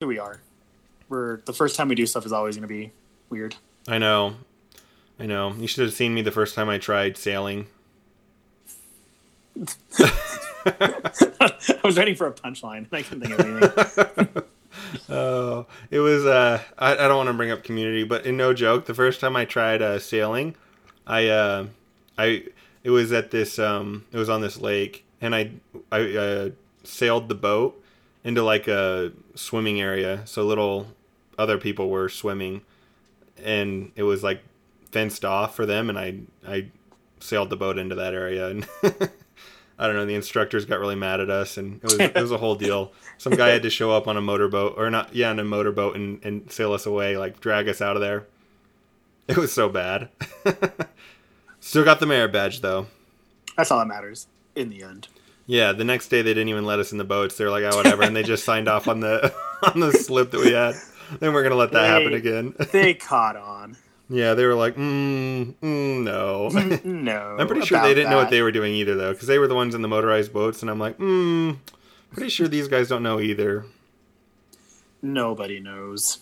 [0.00, 0.40] who we are.
[1.08, 2.90] We're the first time we do stuff is always going to be
[3.28, 3.56] weird.
[3.86, 4.34] I know.
[5.18, 5.52] I know.
[5.54, 7.66] You should have seen me the first time I tried sailing.
[9.98, 12.78] I was waiting for a punchline.
[12.78, 14.42] and I couldn't think of anything.
[15.08, 16.24] Oh, it was.
[16.24, 19.20] Uh, I, I don't want to bring up community, but in no joke, the first
[19.20, 20.54] time I tried uh, sailing,
[21.06, 21.66] I, uh,
[22.16, 22.44] I,
[22.82, 23.58] it was at this.
[23.58, 25.50] Um, it was on this lake, and I,
[25.92, 26.50] I uh,
[26.84, 27.79] sailed the boat
[28.24, 30.88] into like a swimming area, so little
[31.38, 32.62] other people were swimming,
[33.42, 34.42] and it was like
[34.90, 36.66] fenced off for them, and I, I
[37.20, 38.68] sailed the boat into that area, and
[39.78, 40.04] I don't know.
[40.04, 42.92] The instructors got really mad at us, and it was it was a whole deal.
[43.16, 45.96] Some guy had to show up on a motorboat, or not, yeah, on a motorboat,
[45.96, 48.26] and and sail us away, like drag us out of there.
[49.26, 50.08] It was so bad.
[51.60, 52.88] Still got the merit badge though.
[53.56, 55.08] That's all that matters in the end.
[55.50, 57.36] Yeah, the next day they didn't even let us in the boats.
[57.36, 60.38] They're like, oh, whatever, and they just signed off on the on the slip that
[60.38, 60.76] we had.
[61.18, 62.54] Then we're gonna let that happen again.
[62.70, 63.76] They caught on.
[64.08, 66.50] yeah, they were like, mm, mm, no.
[66.84, 69.40] No, I'm pretty sure they didn't know what they were doing either, though, because they
[69.40, 71.54] were the ones in the motorized boats, and I'm like, hmm,
[72.12, 73.64] pretty sure these guys don't know either.
[75.02, 76.18] Nobody knows.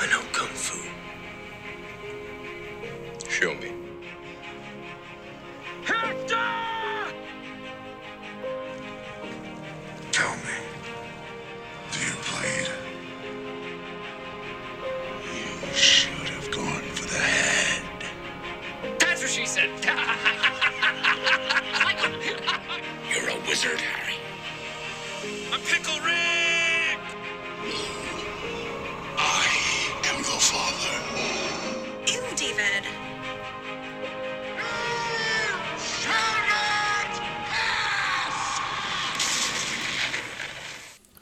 [0.00, 0.78] I know kung fu.
[3.28, 3.73] Show me.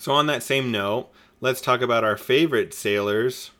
[0.03, 3.53] So, on that same note, let's talk about our favorite sailors.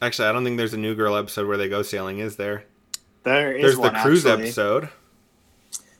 [0.00, 2.64] Actually, I don't think there's a New Girl episode where they go sailing, is there?
[3.24, 4.44] There is There's the cruise actually.
[4.44, 4.88] episode.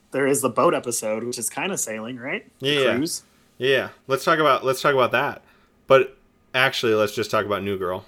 [0.09, 2.51] There is the boat episode, which is kind of sailing, right?
[2.57, 2.95] Yeah.
[2.95, 3.21] Cruise.
[3.59, 5.43] Yeah, let's talk about let's talk about that.
[5.85, 6.17] But
[6.55, 8.03] actually, let's just talk about New Girl.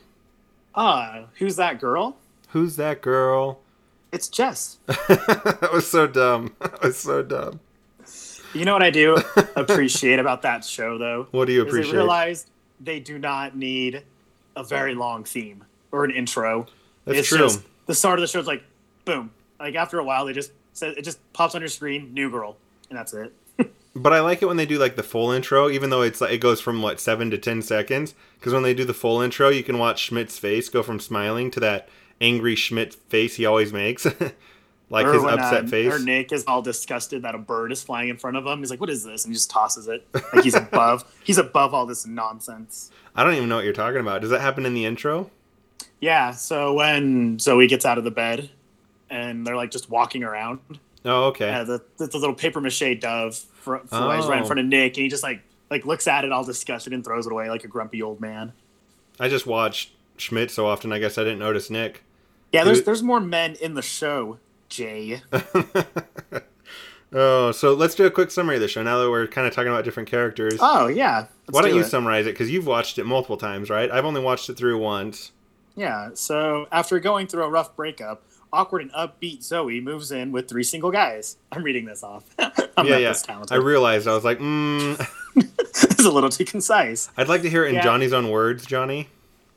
[0.74, 2.18] Ah, who's that girl?
[2.50, 3.60] Who's that girl?
[4.12, 4.80] It's Jess.
[4.88, 6.56] that was so dumb.
[6.60, 7.60] That was so dumb.
[8.54, 9.18] You know what I do
[9.56, 11.28] appreciate about that show, though?
[11.32, 11.92] What do you appreciate?
[11.92, 12.50] they realized
[12.80, 14.04] they do not need
[14.56, 15.00] a very oh.
[15.00, 16.68] long theme or an intro.
[17.06, 17.40] That's it's true.
[17.40, 18.64] Just, the start of the show is like,
[19.06, 19.32] boom.
[19.60, 22.58] Like after a while, they just it just pops on your screen, new girl,
[22.90, 23.34] and that's it.
[23.96, 26.32] But I like it when they do like the full intro, even though it's like
[26.32, 28.14] it goes from what seven to ten seconds.
[28.38, 31.50] Because when they do the full intro, you can watch Schmidt's face go from smiling
[31.50, 31.90] to that
[32.22, 34.06] angry Schmidt face he always makes,
[34.90, 35.94] like or his when, upset uh, face.
[35.94, 38.60] Or Nick is all disgusted that a bird is flying in front of him.
[38.60, 40.08] He's like, "What is this?" And he just tosses it.
[40.34, 41.04] Like he's above.
[41.24, 42.92] He's above all this nonsense.
[43.16, 44.22] I don't even know what you're talking about.
[44.22, 45.30] Does that happen in the intro?
[46.00, 46.32] Yeah.
[46.32, 48.50] So when Zooey gets out of the bed,
[49.10, 50.60] and they're like just walking around,
[51.06, 51.50] Oh, okay.
[51.52, 54.46] uh, the, the the little paper mache dove flies right in Oh.
[54.46, 57.26] front of Nick, and he just like like looks at it all disgusted and throws
[57.26, 58.54] it away like a grumpy old man.
[59.20, 60.94] I just watched Schmidt so often.
[60.94, 62.04] I guess I didn't notice Nick.
[62.54, 64.38] Yeah, there's there's more men in the show,
[64.70, 65.22] Jay.
[67.14, 69.54] Oh, so let's do a quick summary of the show now that we're kind of
[69.54, 70.58] talking about different characters.
[70.60, 71.28] Oh yeah.
[71.50, 71.88] Why don't do you it.
[71.88, 72.32] summarize it?
[72.34, 73.90] Because you've watched it multiple times, right?
[73.90, 75.32] I've only watched it through once.
[75.78, 80.50] Yeah, so after going through a rough breakup, awkward and upbeat Zooey moves in with
[80.50, 81.38] three single guys.
[81.54, 82.26] I'm reading this off.
[82.40, 82.52] I'm
[82.86, 83.10] yeah, not yeah.
[83.10, 83.54] this talented.
[83.56, 85.00] I realized I was like, mm,
[85.36, 87.10] it's a little too concise.
[87.16, 87.84] I'd like to hear it in Yeah.
[87.84, 89.08] Johnny's own words, Johnny.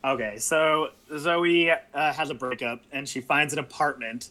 [0.04, 4.30] Okay, so Zooey uh, has a breakup and she finds an apartment,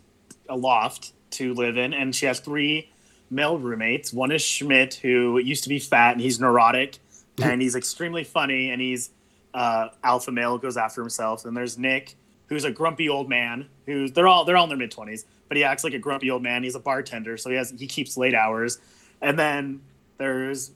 [0.50, 2.92] a loft to live in, and she has three
[3.30, 4.12] male roommates.
[4.12, 6.98] One is Schmidt, who used to be fat and he's neurotic,
[7.42, 9.12] and he's extremely funny, and he's
[9.54, 11.46] uh, alpha male, goes after himself.
[11.46, 12.16] And there's Nick,
[12.48, 13.68] who's a grumpy old man.
[13.86, 16.32] Who's they're all they're all in their mid twenties, but he acts like a grumpy
[16.32, 16.64] old man.
[16.64, 18.80] He's a bartender, so he has he keeps late hours.
[19.22, 19.81] And then
[20.18, 20.72] there's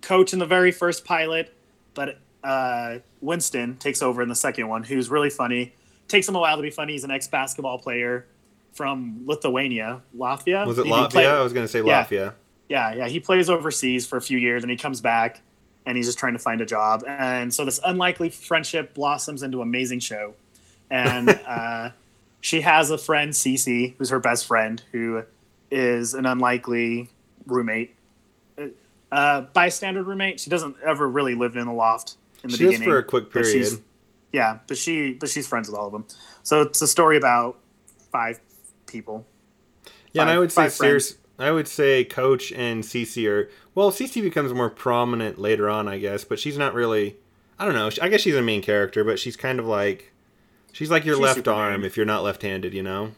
[0.00, 1.54] Coach in the very first pilot,
[1.94, 5.74] but uh, Winston takes over in the second one, who's really funny.
[6.08, 6.92] Takes him a while to be funny.
[6.92, 8.26] He's an ex basketball player
[8.72, 10.66] from Lithuania, Latvia.
[10.66, 11.10] Was it Latvia?
[11.10, 12.04] played- I was going to say Yeah.
[12.04, 12.34] Latvia.
[12.68, 13.08] yeah, yeah.
[13.08, 15.40] He plays overseas for a few years and he comes back
[15.84, 17.04] and he's just trying to find a job.
[17.06, 20.34] And so this unlikely friendship blossoms into amazing show.
[20.90, 21.90] And uh,
[22.40, 25.22] she has a friend, Cece, who's her best friend, who
[25.70, 27.10] is an unlikely
[27.46, 27.94] roommate.
[29.10, 30.40] Uh, bystander roommate.
[30.40, 32.88] She doesn't ever really live in the loft in the She beginning.
[32.88, 33.78] for a quick but period.
[34.32, 36.06] Yeah, but she but she's friends with all of them.
[36.42, 37.58] So it's a story about
[38.10, 38.40] five
[38.92, 39.26] people.
[40.12, 41.16] Yeah, and I would say five serious.
[41.38, 43.90] I would say Coach and Cece are well.
[43.90, 47.16] Cece becomes more prominent later on, I guess, but she's not really.
[47.58, 47.90] I don't know.
[48.00, 50.12] I guess she's a main character, but she's kind of like
[50.72, 51.60] she's like your She's left Superman.
[51.72, 52.74] arm if you're not left-handed.
[52.74, 53.12] You know.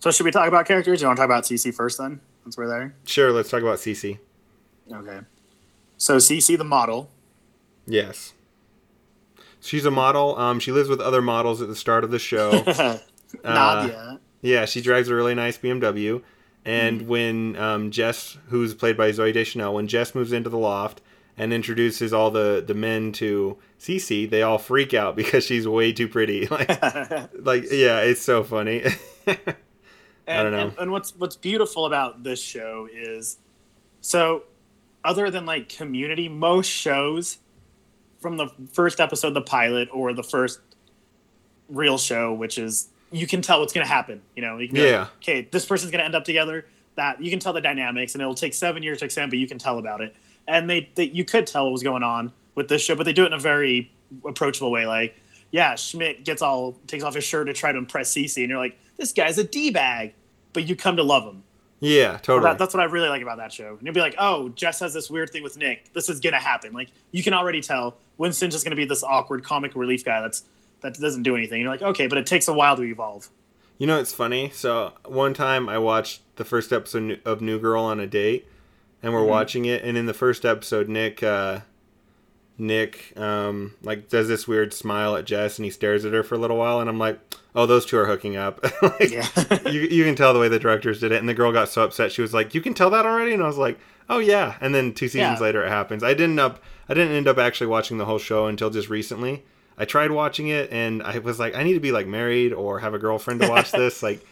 [0.00, 1.00] So should we talk about characters?
[1.00, 2.20] You want to talk about Cece first then?
[2.44, 2.94] Since we're there.
[3.06, 3.32] Sure.
[3.32, 4.18] Let's talk about Cece.
[4.92, 5.20] Okay.
[5.96, 7.10] So Cece the model.
[7.86, 8.34] Yes.
[9.60, 10.38] She's a model.
[10.38, 12.62] Um, she lives with other models at the start of the show.
[13.44, 14.20] Uh, Nadia.
[14.46, 16.22] Yeah, she drives a really nice BMW.
[16.64, 21.00] And when um, Jess, who's played by Zooey Deschanel, when Jess moves into the loft
[21.36, 25.92] and introduces all the, the men to Cece, they all freak out because she's way
[25.92, 26.46] too pretty.
[26.50, 26.68] Like,
[27.44, 28.84] like yeah, it's so funny.
[29.26, 29.36] And,
[30.26, 30.58] don't know.
[30.60, 33.38] And, and what's what's beautiful about this show is,
[34.00, 34.44] so,
[35.04, 37.38] other than like Community, most shows,
[38.20, 40.60] from the first episode, the pilot, or the first
[41.68, 44.22] real show, which is you can tell what's going to happen.
[44.34, 45.06] You know, you can be like, Yeah.
[45.22, 46.66] okay, this person's going to end up together.
[46.96, 49.46] That you can tell the dynamics, and it'll take seven years to extend, but you
[49.46, 50.14] can tell about it.
[50.48, 53.12] And they, they you could tell what was going on with this show, but they
[53.12, 53.92] do it in a very
[54.24, 54.86] approachable way.
[54.86, 55.14] Like,
[55.50, 58.58] yeah, Schmidt gets all takes off his shirt to try to impress Cece, and you're
[58.58, 60.14] like, this guy's a d bag,
[60.54, 61.42] but you come to love him.
[61.80, 62.50] yeah, totally.
[62.50, 63.76] That, that's what I really like about that show.
[63.76, 65.92] And you'll be like, oh, Jess has this weird thing with Nick.
[65.92, 66.72] This is gonna happen.
[66.72, 70.44] Like you can already tell Winston's just gonna be this awkward comic relief guy that's
[70.82, 71.60] that doesn't do anything.
[71.60, 73.28] You're like, okay, but it takes a while to evolve.
[73.78, 74.50] You know, it's funny.
[74.50, 78.46] So one time I watched the first episode of New Girl on a date,
[79.02, 79.82] and we're watching it.
[79.84, 81.60] And in the first episode, Nick, uh,
[82.58, 86.36] Nick, um, like does this weird smile at Jess, and he stares at her for
[86.36, 86.80] a little while.
[86.80, 87.20] And I'm like,
[87.54, 88.62] oh, those two are hooking up.
[88.82, 89.10] like,
[89.70, 91.18] you you can tell the way the directors did it.
[91.18, 92.12] And the girl got so upset.
[92.12, 93.32] She was like, you can tell that already.
[93.34, 94.56] And I was like, oh yeah.
[94.62, 95.44] And then two seasons Yeah.
[95.44, 96.02] later, it happens.
[96.02, 96.62] I didn't up.
[96.88, 99.44] I didn't end up actually watching the whole show until just recently.
[99.78, 102.78] I tried watching it and I was like, I need to be like married or
[102.80, 104.02] have a girlfriend to watch this.
[104.02, 104.24] like,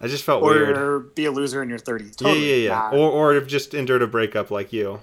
[0.00, 1.14] I just felt Or weird.
[1.14, 2.02] be a loser in your 30s.
[2.20, 2.50] Yeah, Totally.
[2.64, 2.90] yeah, yeah.
[2.92, 2.96] Nah.
[2.98, 5.00] Or, or have just endured a breakup like you.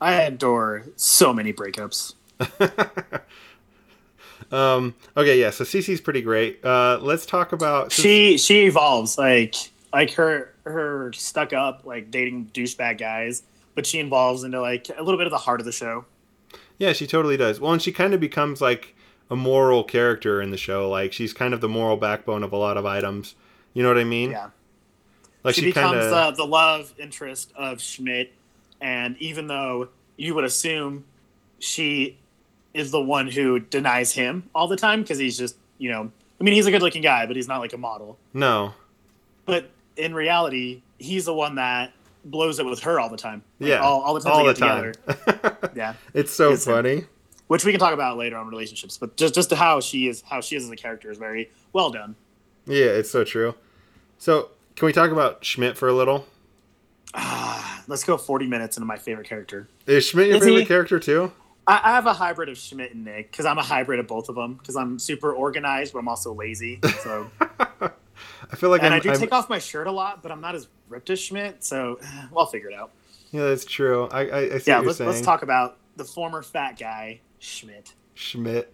[0.00, 2.14] I adore so many breakups.
[4.52, 5.50] Um, okay, yeah.
[5.50, 6.64] So Cece's pretty great.
[6.64, 7.92] Uh, let's talk about.
[7.92, 9.54] She she evolves like
[9.92, 13.44] like her her stuck up like dating douchebag guys,
[13.76, 16.04] but she evolves into like a little bit of the heart of the show.
[16.80, 17.60] Yeah, she totally does.
[17.60, 18.96] Well, and she kind of becomes like
[19.30, 20.88] a moral character in the show.
[20.88, 23.34] Like she's kind of the moral backbone of a lot of items.
[23.74, 24.30] You know what I mean?
[24.30, 24.48] Yeah.
[25.44, 26.12] Like she, she, becomes of.
[26.12, 28.32] uh, the love interest of Schmidt,
[28.80, 31.04] and even though you would assume
[31.58, 32.16] she
[32.72, 36.10] is the one who denies him all the time because he's just you know
[36.40, 38.74] I mean he's a good looking guy but he's not like a model no.
[39.44, 41.92] but in reality he's the one that
[42.24, 43.78] blows it with her all the time Like, Yeah.
[43.80, 44.92] all, all the time all the time.
[45.74, 46.72] yeah it's so It's him.
[46.74, 47.04] funny.
[47.48, 50.40] which we can talk about later on relationships but just just how she is how
[50.40, 52.14] she is as a character is very well done
[52.66, 53.54] Yeah, it's so true.
[54.18, 56.26] So, can we talk about Schmidt for a little?
[57.14, 60.68] ah let's go 40 minutes into my favorite character Is Schmidt your Is he- favorite
[60.68, 61.32] character too?
[61.66, 64.28] I, I have a hybrid of Schmidt and Nick because I'm a hybrid of both
[64.28, 66.80] of them because I'm super organized, but I'm also lazy.
[67.02, 67.30] So,
[68.52, 70.32] I feel like and I'm, I do I'm- take off my shirt a lot, but
[70.32, 71.62] I'm not as ripped as Schmidt.
[71.64, 71.98] So,
[72.30, 72.90] well, I'll figure it out.
[73.32, 74.08] Yeah, that's true.
[74.10, 75.10] I, I, I see Yeah, what you're let's, saying.
[75.10, 77.94] let's talk about the former fat guy Schmidt.
[78.14, 78.72] Schmidt.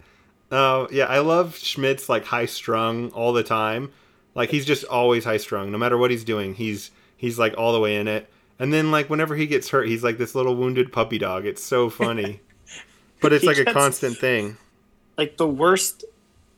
[0.51, 3.91] Oh, yeah, I love Schmidt's like high strung all the time.
[4.33, 5.71] Like he's just always high strung.
[5.71, 8.29] No matter what he's doing, he's he's like all the way in it.
[8.59, 11.45] And then like whenever he gets hurt, he's like this little wounded puppy dog.
[11.45, 12.39] It's so funny.
[13.21, 14.57] but it's He like a constant thing.
[15.17, 16.03] Like the worst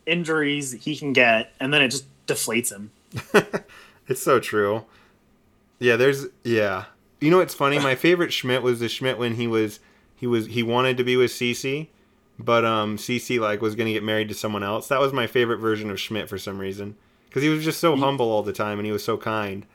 [0.05, 2.91] injuries he can get, and then it just deflates him.
[4.07, 4.85] It's so true.
[5.77, 6.85] Yeah, there's yeah.
[7.21, 7.77] You know what's funny?
[7.77, 9.79] My favorite Schmidt was the Schmidt when he was
[10.15, 11.89] he was he wanted to be with Cece,
[12.39, 14.87] but um Cece like was gonna get married to someone else.
[14.87, 16.95] That was my favorite version of Schmidt for some reason
[17.27, 19.65] because he was just so humble all the time and he was so kind.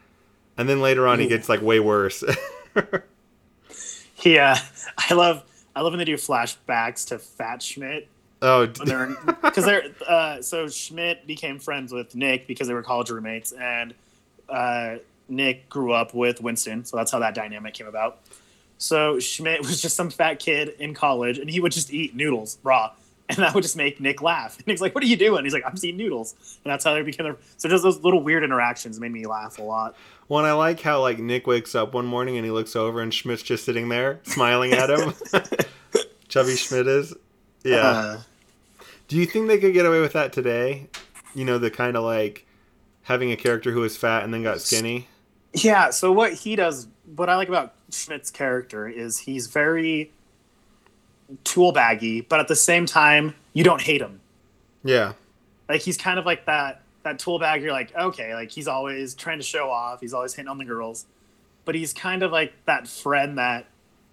[0.58, 2.24] And then later on, he gets like way worse.
[4.22, 4.58] Yeah,
[4.96, 5.44] I love
[5.76, 8.08] I love when they do flashbacks to Fat Schmidt
[8.44, 12.82] oh, when they're because they're uh, so Schmidt became friends with Nick because they were
[12.82, 13.94] college roommates, and
[14.48, 14.96] uh,
[15.28, 18.20] Nick grew up with Winston, so that's how that dynamic came about.
[18.78, 22.58] So Schmidt was just some fat kid in college, and he would just eat noodles
[22.62, 22.92] raw,
[23.28, 24.58] and that would just make Nick laugh.
[24.58, 26.34] And Nick's like, "What are you doing?" He's like, "I'm just eating noodles,"
[26.64, 27.24] and that's how they became.
[27.24, 29.96] Their, so just those little weird interactions made me laugh a lot.
[30.28, 33.00] Well, and I like how like Nick wakes up one morning and he looks over
[33.00, 35.12] and Schmidt's just sitting there smiling at him.
[36.28, 37.14] Chubby Schmidt is.
[37.62, 37.76] Yeah.
[37.76, 38.20] Uh,
[39.14, 40.88] Do you think they could get away with that today?
[41.36, 42.44] You know, the kind of like
[43.02, 45.06] having a character who was fat and then got skinny.
[45.52, 50.10] Yeah, so what he does, what I like about Schmidt's character is he's very
[51.44, 54.18] tool baggy, but at the same time, you don't hate him.
[54.82, 55.12] Yeah.
[55.68, 57.62] Like he's kind of like that that tool bag.
[57.62, 60.00] You're like, okay, like he's always trying to show off.
[60.00, 61.06] He's always hitting on the girls,
[61.64, 63.66] but he's kind of like that friend that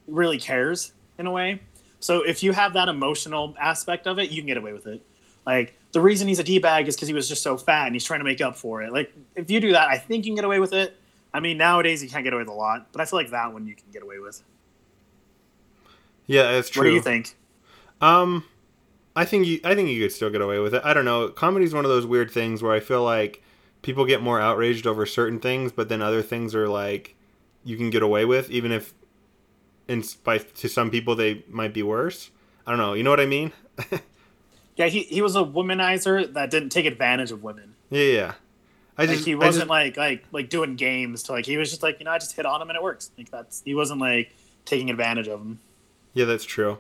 [0.07, 1.59] really cares in a way.
[2.01, 5.01] So if you have that emotional aspect of it, you can get away with it.
[5.45, 7.95] Like the reason he's a d bag is because he was just so fat and
[7.95, 8.91] he's trying to make up for it.
[8.91, 10.97] Like if you do that, I think you can get away with it.
[11.33, 13.53] I mean, nowadays you can't get away with a lot, but I feel like that
[13.53, 14.43] one you can get away with.
[16.25, 16.83] Yeah, it's true.
[16.83, 17.35] What do you think?
[18.01, 18.45] Um,
[19.15, 20.81] I think you, I think you could still get away with it.
[20.83, 21.29] I don't know.
[21.29, 23.43] Comedy's one of those weird things where I feel like
[23.81, 27.15] people get more outraged over certain things, but then other things are like
[27.63, 28.93] you can get away with, even if,
[29.91, 32.29] in by to some people they might be worse.
[32.65, 32.93] I don't know.
[32.93, 33.51] You know what I mean?
[34.77, 37.75] Yeah, he, he was a womanizer that didn't take advantage of women.
[37.89, 38.33] yeah, yeah.
[38.97, 41.69] I Like just he wasn't just- like like like doing games to like he was
[41.69, 43.11] just like you know I just hit on him and it works.
[43.17, 44.33] Like that's he wasn't like
[44.65, 45.59] taking advantage of him.
[46.13, 46.79] yeah, that's true.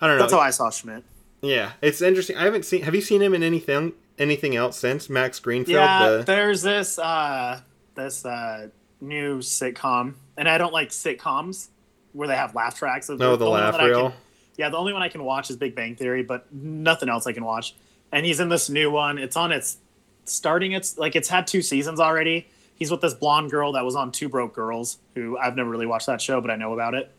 [0.00, 0.22] I don't know.
[0.22, 1.04] That's how I saw Schmidt.
[1.42, 2.36] Yeah, it's interesting.
[2.36, 2.82] I haven't seen.
[2.82, 5.76] Have you seen him in anything anything else since Max Greenfield?
[5.76, 7.60] Yeah, the- there's this uh
[7.94, 8.68] this uh
[9.00, 11.68] new sitcom, and I don't like sitcoms
[12.16, 13.08] where they have laugh tracks.
[13.08, 14.10] no, the one laugh reel.
[14.10, 14.18] can-
[14.56, 17.32] yeah, the only one I can watch is Big Bang Theory, but nothing else I
[17.32, 17.74] can watch.
[18.10, 19.18] And he's in this new one.
[19.18, 19.76] It's on its
[20.24, 20.72] starting.
[20.72, 22.48] It's like it's had two seasons already.
[22.74, 25.86] He's with this blonde girl that was on Two Broke Girls, who I've never really
[25.86, 27.10] watched that show, but I know about it.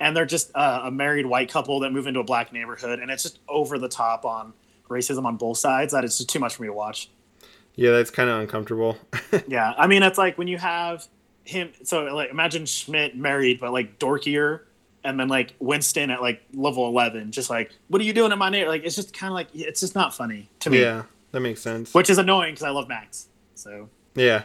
[0.00, 3.10] And they're just uh, a married white couple that move into a black neighborhood, and
[3.10, 4.52] it's just over the top on
[4.88, 5.92] racism on both sides.
[5.92, 7.08] That it's just too much for me to watch.
[7.74, 8.96] Yeah, that's kind of uncomfortable.
[9.48, 11.06] Yeah, I mean, it's like when you have
[11.44, 11.70] him.
[11.84, 14.60] So, like, imagine Schmidt married, but like dorkier,
[15.04, 18.38] and then like Winston at like level eleven, just like, what are you doing in
[18.38, 21.02] my name Like, it's just kind of like it's just not funny to me, yeah,
[21.32, 21.92] that makes sense.
[21.94, 23.26] which is annoying because I love Max.
[23.54, 24.44] So Yeah.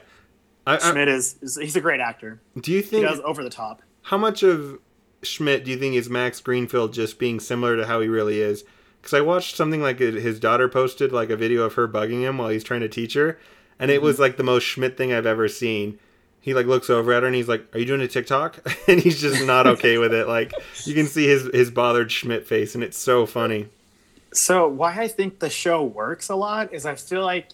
[0.65, 2.41] I, I, Schmidt is, is he's a great actor.
[2.59, 3.81] do you He think does over the top.
[4.03, 4.79] how much of
[5.23, 8.63] Schmidt do you think is Max Greenfield just being similar to how he really is?
[9.01, 12.21] Because I watched something like it- his daughter posted like a video of her bugging
[12.21, 13.39] him while he's trying to teach her,
[13.79, 14.05] and it mm-hmm.
[14.05, 15.99] was like the most Schmidt thing I've ever seen.
[16.47, 19.01] He like looks over at her and he's like, "Are you doing a TikTok?" and
[19.01, 20.29] he's just not okay with it.
[20.29, 20.53] Like
[20.85, 23.67] you can see his his bothered Schmidt face, and it's so funny.
[24.31, 27.49] So why I think the show works a lot is I feel like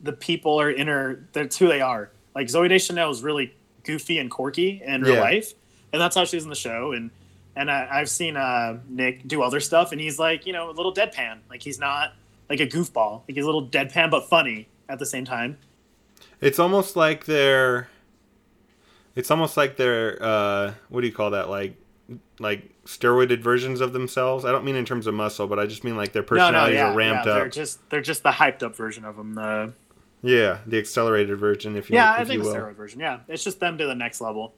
[0.00, 1.28] the people are inner.
[1.34, 2.10] That's who they are.
[2.34, 3.52] Like Zooey Deschanel is really
[3.84, 5.20] goofy and quirky in real Yeah.
[5.20, 5.52] life,
[5.92, 6.92] and that's how she's in the show.
[6.92, 7.10] And
[7.54, 10.72] and I, I've seen uh, Nick do other stuff, and he's like you know a
[10.72, 11.40] little deadpan.
[11.50, 12.14] Like he's not
[12.48, 13.20] like a goofball.
[13.28, 15.58] Like he's a little deadpan but funny at the same time.
[16.40, 17.88] It's almost like they're.
[19.20, 21.50] It's almost like they're uh, what do you call that?
[21.50, 21.76] Like,
[22.38, 24.46] like steroided versions of themselves.
[24.46, 26.40] I don't mean in terms of muscle, but I just mean like their No, no,
[26.46, 27.52] personalities yeah, are ramped yeah, They're up.
[27.52, 29.34] just they're just the hyped up version of them.
[29.34, 29.74] The
[30.22, 32.98] Yeah, the accelerated version, if you yeah, if I think the steroid version.
[32.98, 34.54] Yeah, it's just them to the next level.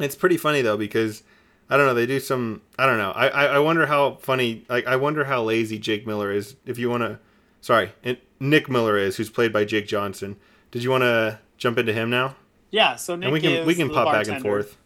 [0.00, 1.22] It's pretty funny though because
[1.70, 1.94] I don't know.
[1.94, 2.62] They do some.
[2.78, 3.12] I don't know.
[3.12, 4.64] I I, I wonder how funny.
[4.68, 6.56] Like I wonder how lazy Jake Miller is.
[6.66, 7.20] If you want to,
[7.60, 7.92] sorry,
[8.40, 10.36] Nick Miller is, who's played by Jake Johnson.
[10.72, 12.34] Did you want to jump into him now?
[12.70, 14.76] Yeah, so Nick and we can is we can pop back and forth.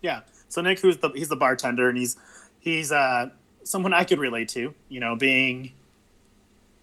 [0.00, 0.20] Yeah.
[0.48, 2.16] So Nick, who's the he's the bartender, and he's
[2.58, 3.30] he's uh
[3.64, 4.74] someone I could relate to.
[4.88, 5.72] You know, being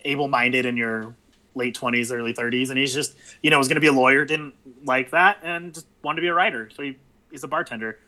[0.05, 1.15] able-minded in your
[1.55, 4.25] late twenties, early thirties, and he's just you know was going to be a lawyer,
[4.25, 4.53] didn't
[4.83, 6.69] like that, and just wanted to be a writer.
[6.75, 6.97] So he,
[7.31, 7.99] he's a bartender,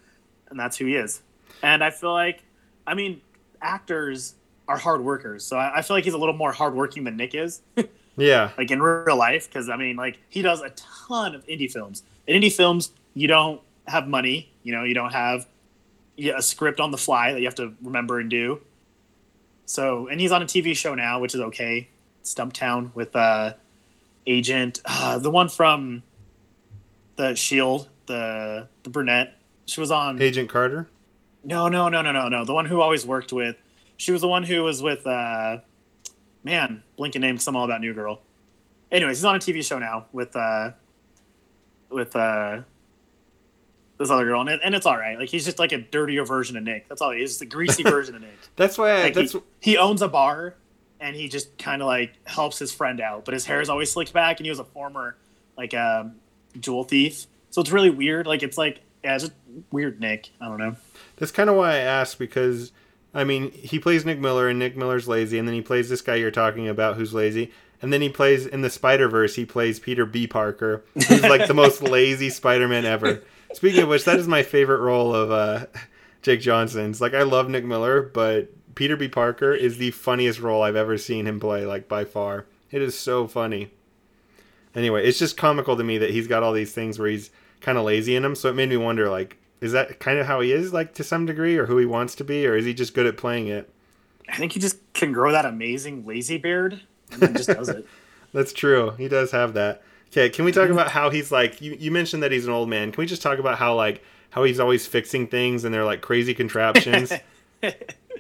[0.50, 1.22] and that's who he is.
[1.64, 2.44] And I feel like,
[2.86, 3.22] I mean,
[3.62, 4.36] actors
[4.68, 7.34] are hard workers, so I, I feel like he's a little more hardworking than Nick
[7.34, 7.62] is.
[8.20, 11.72] Yeah, like in real life because i mean like he does a ton of indie
[11.72, 15.48] films in indie films you don't have money you know you don't have
[16.18, 18.60] a script on the fly that you have to remember and do
[19.66, 21.88] so and he's on a tv show now which is okay
[22.24, 23.54] stumptown with uh
[24.28, 26.04] agent uh, the one from
[27.16, 30.90] the shield the the brunette she was on Agent Carter.
[31.44, 32.44] no, no, no, no, no, no.
[32.44, 33.56] The one who always worked with.
[33.98, 35.06] She was the one who was with.
[35.06, 35.60] uh
[36.50, 37.38] Man, blinking name.
[37.38, 38.22] Some all about New Girl.
[38.92, 40.72] Anyways, he's on a TV show now with uh
[41.92, 42.62] with uh
[44.00, 45.20] this other girl, and, it, and it's all right.
[45.20, 46.90] Like he's just like a dirtier version of Nick.
[46.90, 47.12] That's all.
[47.12, 48.36] He's just a greasy version of Nick.
[48.56, 49.04] That's why.
[49.04, 50.56] Like that's he, he owns a bar,
[51.00, 53.26] and he just kind of like helps his friend out.
[53.26, 55.18] But his hair is always slicked back, and he was a former
[55.56, 56.16] like um,
[56.60, 57.28] jewel thief.
[57.52, 58.26] So it's really weird.
[58.26, 59.36] Like it's like yeah, it's just
[59.70, 60.32] weird Nick.
[60.42, 60.76] I don't know.
[61.18, 62.72] That's kind of why I asked because,
[63.14, 66.02] I mean, he plays Nick Miller and Nick Miller's lazy, and then he plays this
[66.02, 67.52] guy you're talking about who's lazy,
[67.82, 69.36] and then he plays in the Spider Verse.
[69.36, 70.28] He plays Peter B.
[70.28, 73.24] Parker, who's like the most lazy Spider-Man ever.
[73.54, 75.66] Speaking of which, that is my favorite role of uh,
[76.22, 77.02] Jake Johnson's.
[77.02, 79.08] Like, I love Nick Miller, but Peter B.
[79.08, 82.46] Parker is the funniest role I've ever seen him play, like by far.
[82.70, 83.72] It is so funny.
[84.76, 87.78] Anyway, it's just comical to me that he's got all these things where he's kind
[87.78, 88.36] of lazy in them.
[88.36, 91.04] So it made me wonder, like, is that kind of how he is, like to
[91.04, 93.48] some degree, or who he wants to be, or is he just good at playing
[93.48, 93.70] it?
[94.28, 97.86] I think he just can grow that amazing lazy beard and then just does it.
[98.34, 98.92] That's true.
[98.92, 99.82] He does have that.
[100.12, 101.62] Okay, can we talk about how he's like?
[101.62, 102.92] You, you mentioned that he's an old man.
[102.92, 106.02] Can we just talk about how like how he's always fixing things and they're like
[106.02, 107.12] crazy contraptions,
[107.62, 107.74] and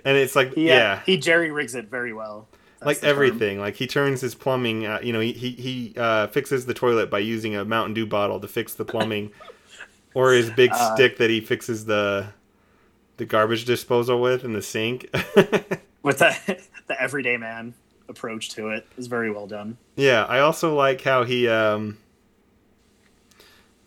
[0.04, 2.48] it's like He, yeah, he jerry rigs it very well.
[2.80, 3.16] That's like the term.
[3.16, 3.60] everything.
[3.60, 4.86] Like he turns his plumbing.
[4.86, 8.06] Uh, you know, he he, he uh, fixes the toilet by using a Mountain Dew
[8.06, 9.32] bottle to fix the plumbing,
[10.14, 12.28] or his big Uh, stick that he fixes the
[13.18, 15.08] the garbage disposal with in the sink.
[16.04, 17.74] with the the everyday man
[18.08, 19.78] approach to it is very well done.
[19.96, 21.48] yeah, I also like how he.
[21.48, 21.98] um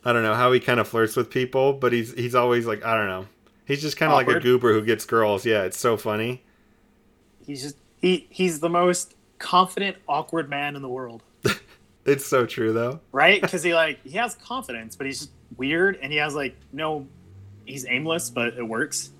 [0.04, 2.84] I don't know how he kind of flirts with people, but he's he's always like
[2.84, 3.26] I don't know.
[3.64, 5.46] He's just kind of like a goober who gets girls.
[5.46, 6.42] Yeah, it's so funny.
[7.46, 11.22] He's just he he's the most confident awkward man in the world,
[12.04, 13.00] It's so true though.
[13.12, 13.40] right?
[13.42, 17.06] Because he like he has confidence, but he's just weird and he has like no,
[17.64, 19.10] he's aimless, but it works.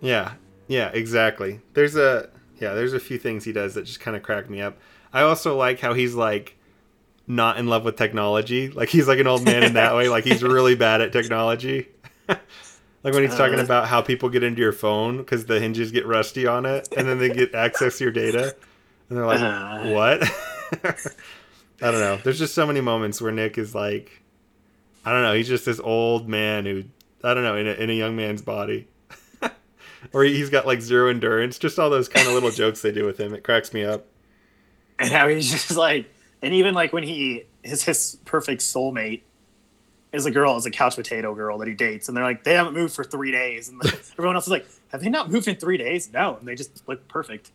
[0.00, 0.32] Yeah,
[0.68, 1.60] yeah, exactly.
[1.74, 4.60] There's a yeah, there's a few things he does that just kind of crack me
[4.60, 4.78] up.
[5.12, 6.56] I also like how he's like
[7.26, 8.68] not in love with technology.
[8.70, 10.08] Like he's like an old man in that way.
[10.08, 11.88] Like he's really bad at technology.
[12.28, 12.38] like
[13.14, 13.62] when he's talking Uh.
[13.64, 17.06] about how people get into your phone because the hinges get rusty on it, and
[17.06, 18.54] then they get access to your data,
[19.08, 19.88] and they're like, Uh.
[19.90, 20.30] "What?"
[21.80, 22.16] I don't know.
[22.16, 24.22] There's just so many moments where Nick is like,
[25.04, 25.34] I don't know.
[25.34, 26.84] He's just this old man who
[27.22, 28.88] I don't know in a, in a young man's body
[30.12, 31.58] or he's got like zero endurance.
[31.58, 33.34] Just all those kind of little jokes they do with him.
[33.34, 34.06] It cracks me up.
[34.98, 39.22] And how he's just like, and even like when he his his perfect soulmate
[40.12, 42.54] is a girl, is a couch potato girl that he dates, and they're like, they
[42.54, 43.80] haven't moved for three days, and
[44.18, 46.12] everyone else is like, have they not moved in three days?
[46.12, 47.50] No, and they just look perfect.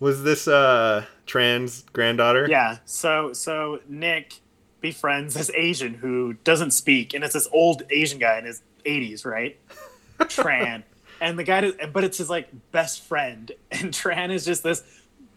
[0.00, 2.46] Was this uh Tran's granddaughter?
[2.48, 2.78] Yeah.
[2.84, 4.40] So so Nick
[4.80, 9.26] befriends this Asian who doesn't speak, and it's this old Asian guy in his 80s,
[9.26, 9.58] right?
[10.20, 10.82] Tran.
[11.20, 14.82] And the guy, but it's his like best friend, and Tran is just this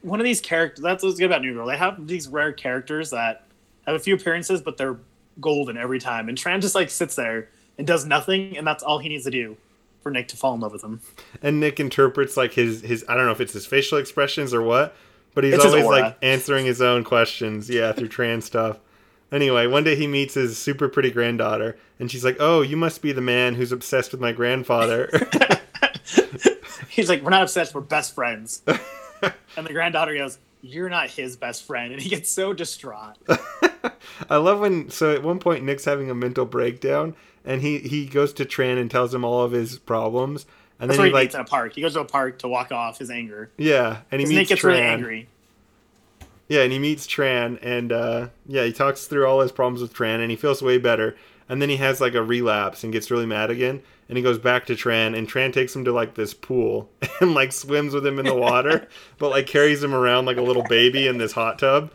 [0.02, 0.82] one of these characters.
[0.82, 1.68] That's what's good about New Girl.
[1.68, 3.46] They have these rare characters that
[3.86, 4.98] have a few appearances, but they're
[5.40, 6.30] golden every time.
[6.30, 9.32] And Tran just like sits there and does nothing, and that's all he needs to
[9.32, 9.58] do
[10.04, 11.02] for Nick to fall in love with him.
[11.42, 14.62] And Nick interprets like his his I don't know if it's his facial expressions or
[14.62, 14.96] what,
[15.34, 17.70] but he's It's always like answering his own questions.
[17.70, 18.80] Yeah, through Tran's stuff.
[19.32, 23.02] Anyway, one day he meets his super pretty granddaughter, and she's like, "Oh, you must
[23.02, 25.10] be the man who's obsessed with my grandfather."
[26.90, 27.74] He's like, "We're not obsessed.
[27.74, 32.30] We're best friends." and the granddaughter goes, "You're not his best friend," and he gets
[32.30, 33.18] so distraught.
[34.30, 38.06] I love when so at one point Nick's having a mental breakdown, and he he
[38.06, 40.46] goes to Tran and tells him all of his problems,
[40.80, 41.74] and That's then he he like meets in a park.
[41.74, 43.52] He goes to a park to walk off his anger.
[43.58, 44.66] yeah, and he Because Nick meets gets Tran.
[44.68, 45.30] really angry.
[46.50, 49.94] Yeah, and he meets Tran, and uh, yeah, he talks through all his problems with
[49.94, 51.16] Tran, and he feels way better.
[51.50, 54.38] And then he has like a relapse and gets really mad again, and he goes
[54.38, 56.90] back to Tran, and Tran takes him to like this pool
[57.22, 60.42] and like swims with him in the water, but like carries him around like a
[60.42, 61.92] little baby in this hot tub.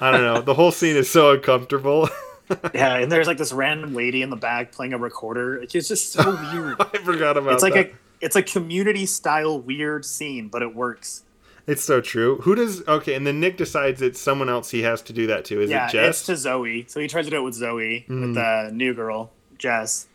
[0.00, 0.40] I don't know.
[0.40, 2.08] The whole scene is so uncomfortable.
[2.74, 5.56] Yeah, and there's like this random lady in the back playing a recorder.
[5.56, 6.76] It's just so weird.
[6.80, 7.54] I forgot about that.
[7.54, 7.86] it's like that.
[7.90, 11.22] a it's a community style weird scene, but it works.
[11.66, 12.38] It's so true.
[12.42, 13.14] Who does okay?
[13.14, 15.60] And then Nick decides it's someone else he has to do that to.
[15.60, 16.28] Is yeah, it Jess?
[16.28, 16.90] it's to Zooey.
[16.90, 18.20] So he tries to do it with Zooey, Hmm.
[18.22, 20.06] with the new girl, Jess.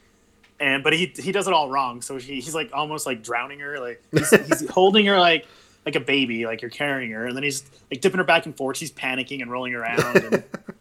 [0.59, 2.01] And but he he does it all wrong.
[2.01, 5.45] So he, he's like almost like drowning her, like he's, he's holding her like
[5.85, 8.55] like a baby, like you're carrying her, and then he's like dipping her back and
[8.57, 8.75] forth.
[8.77, 9.99] She's panicking and rolling around.
[10.17, 10.43] And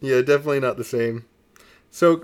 [0.00, 1.24] yeah, definitely not the same.
[1.90, 2.22] So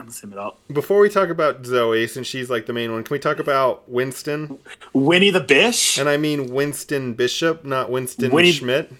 [0.72, 3.88] before we talk about Zooey, since she's like the main one, can we talk about
[3.88, 4.58] Winston?
[4.92, 5.96] Winnie the Bish.
[5.98, 8.92] And I mean Winston Bishop, not Winston Winnie- Schmidt.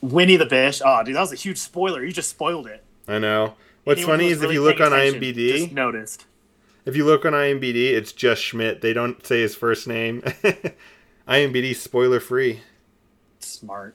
[0.00, 0.82] Winnie the Bish.
[0.84, 2.04] Oh, dude, that was a huge spoiler.
[2.04, 2.82] You just spoiled it.
[3.06, 3.54] I know.
[3.84, 6.26] What's Anyone funny is was if you look on IMDb, just noticed.
[6.84, 8.80] if you look on IMDb, it's just Schmidt.
[8.80, 10.22] They don't say his first name.
[11.28, 12.60] IMDb spoiler free.
[13.38, 13.94] Smart.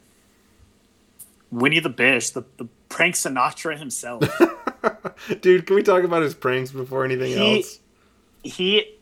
[1.51, 4.23] Winnie the Bish, the, the prank Sinatra himself.
[5.41, 7.80] Dude, can we talk about his pranks before anything He- else?
[8.43, 8.95] he,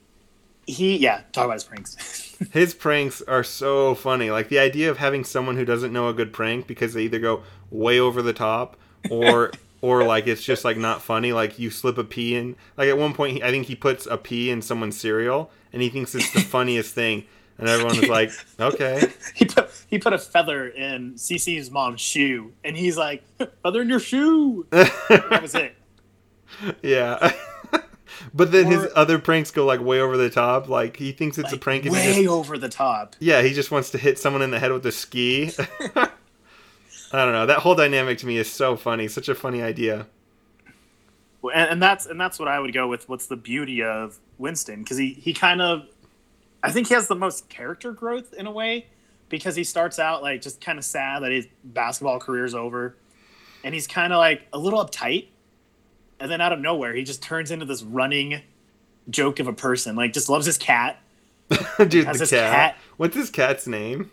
[0.66, 2.32] he, yeah, talk about his pranks.
[2.52, 4.30] His pranks are so funny.
[4.30, 7.20] Like the idea of having someone who doesn't know a good prank because they either
[7.20, 8.76] go way over the top
[9.10, 11.32] or or like it's just like not funny.
[11.32, 12.58] Like you slip a pea in.
[12.76, 15.82] Like at one point, he, I think he puts a pea in someone's cereal and
[15.82, 17.24] he thinks it's the funniest thing.
[17.58, 22.52] And everyone was like, "Okay, he put he put a feather in Cece's mom's shoe,
[22.64, 23.24] and he's like,
[23.64, 25.76] "Feather in your shoe." that was it.
[26.84, 27.32] yeah."
[28.34, 30.68] but then his other pranks go like way over the top.
[30.68, 31.86] Like he thinks it's a Like, prank.
[31.86, 33.16] If he way just, over the top.
[33.20, 35.52] yeah, he just wants to hit someone in the head with a ski.
[35.96, 36.10] I
[37.24, 37.46] don't know.
[37.46, 39.08] That whole dynamic to me is so funny.
[39.08, 40.08] Such a funny idea.
[41.44, 43.08] and, and that's and that's what I would go with.
[43.08, 44.84] What's the beauty of Winston?
[44.84, 45.88] Because he he kind of,
[46.66, 48.88] I think he has the most character growth in a way,
[49.30, 52.96] because he starts out like just kind of sad that his basketball career's over,
[53.64, 55.28] and he's kind of like a little uptight,
[56.20, 58.42] and then out of nowhere he just turns into this running
[59.10, 59.96] joke of a person.
[59.96, 61.00] Like just loves his cat.
[61.78, 62.52] Dude, Has the his cat.
[62.54, 64.10] cat- What's his cat's name?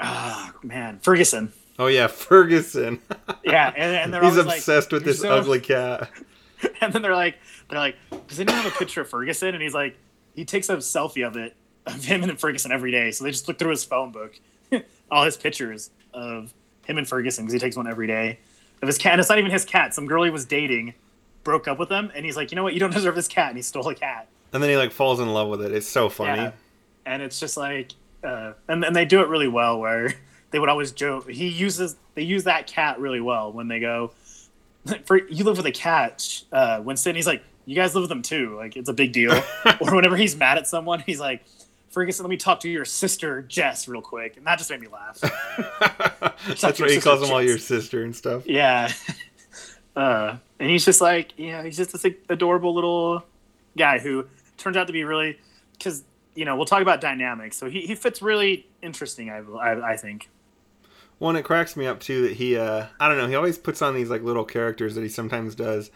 [0.00, 1.52] Ah, man, Ferguson.
[1.78, 3.00] Oh yeah, Ferguson.
[3.44, 6.08] Yeah, and, and they're He's always like, obsessed with this so-" ugly cat.
[6.80, 7.36] And then they're like,
[7.68, 7.96] they're like,
[8.28, 9.48] does anyone have a picture of Ferguson?
[9.54, 9.96] And he's like,
[10.36, 13.10] he takes a selfie of it of him and Ferguson every day.
[13.10, 14.38] So they just look through his phone book,
[15.10, 16.52] all his pictures of
[16.86, 18.38] him and Ferguson because he takes one every day
[18.80, 19.12] of his cat.
[19.12, 19.94] And it's not even his cat.
[19.94, 20.94] Some girl he was dating
[21.44, 22.74] broke up with him, and he's like, you know what?
[22.74, 24.28] You don't deserve this cat, and he stole a cat.
[24.52, 25.72] And then he like falls in love with it.
[25.72, 26.42] It's so funny.
[26.42, 26.52] Yeah.
[27.06, 27.92] And it's just like,
[28.22, 29.80] uh, and and they do it really well.
[29.80, 30.12] Where
[30.50, 31.28] they would always joke.
[31.30, 34.12] He uses they use that cat really well when they go.
[35.04, 37.14] For you live with a cat, uh, Winston.
[37.14, 38.56] He's like, you guys live with them too.
[38.56, 39.32] Like it's a big deal.
[39.80, 41.44] or whenever he's mad at someone, he's like,
[41.92, 44.88] Ferguson, let me talk to your sister Jess real quick, and that just made me
[44.88, 45.20] laugh.
[46.60, 48.46] That's why he calls them all your sister and stuff.
[48.46, 48.90] Yeah.
[49.94, 53.22] Uh, and he's just like, yeah, he's just this like, adorable little
[53.76, 54.26] guy who
[54.56, 55.38] turns out to be really,
[55.72, 56.02] because,
[56.34, 57.58] you know, we'll talk about dynamics.
[57.58, 60.30] So he, he fits really interesting, I, I, I think.
[61.18, 63.82] One, it cracks me up too that he, uh, I don't know, he always puts
[63.82, 65.90] on these like little characters that he sometimes does.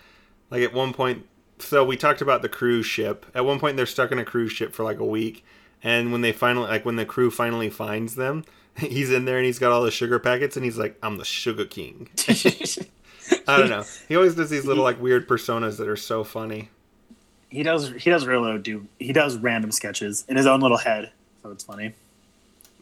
[0.51, 1.27] Like at one point,
[1.59, 3.27] so we talked about the cruise ship.
[3.35, 5.45] At one point, they're stuck in a cruise ship for like a week,
[5.83, 8.45] and when they finally, like when the crew finally finds them,
[8.79, 11.25] he's in there and he's got all the sugar packets, and he's like, "I'm the
[11.25, 12.09] sugar king."
[13.49, 13.85] I don't know.
[14.09, 16.71] He always does these little like weird personas that are so funny.
[17.49, 21.11] he does, he does really do, he does random sketches in his own little head.
[21.43, 21.95] So it's funny.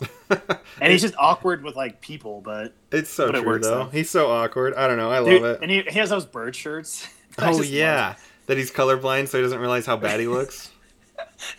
[0.30, 3.84] and he's just awkward with like people, but It's so But it true works, though.
[3.86, 4.74] He's so awkward.
[4.74, 5.10] I don't know.
[5.10, 5.58] I love dude, it.
[5.62, 7.08] and he, he has those bird shirts.
[7.38, 10.70] Oh yeah, that he's colorblind, so he doesn't realize how bad he looks.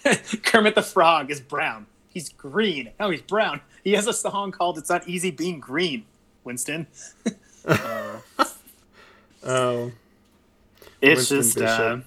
[0.06, 1.88] Love- Kermit the Frog is brown.
[2.10, 2.92] He's green.
[3.00, 3.62] No, he's brown.
[3.84, 6.06] He has a song called "It's Not Easy Being Green."
[6.44, 6.88] Winston.
[9.48, 9.92] Oh,
[11.02, 11.98] It's Winston just uh,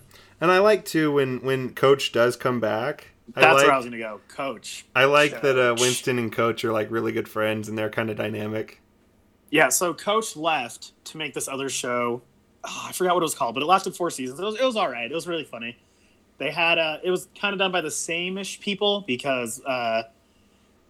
[0.40, 3.08] and I like too when when Coach does come back.
[3.36, 4.20] I that's like, where I was gonna go.
[4.28, 4.86] Coach.
[4.96, 8.10] I like that uh, Winston and Coach are like really good friends, and they're kind
[8.10, 8.80] of dynamic.
[9.50, 12.22] Yeah, so Coach left to make this other show.
[12.64, 14.40] Oh, I forgot what it was called, but it lasted four seasons.
[14.40, 15.10] It was, it was all right.
[15.10, 15.78] It was really funny.
[16.38, 20.04] They had uh, it was kind of done by the same-ish people because uh,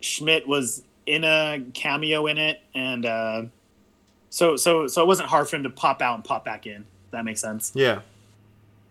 [0.00, 3.42] Schmidt was in a cameo in it, and uh,
[4.30, 6.84] so so so it wasn't hard for him to pop out and pop back in.
[7.06, 7.72] If that makes sense.
[7.74, 8.00] Yeah,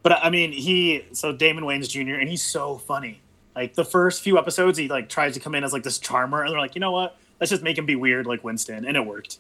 [0.02, 2.16] But I mean, he so Damon Wayans Jr.
[2.16, 3.22] and he's so funny.
[3.56, 6.42] Like the first few episodes, he like tries to come in as like this charmer,
[6.44, 7.18] and they're like, you know what?
[7.40, 9.38] Let's just make him be weird like Winston, and it worked.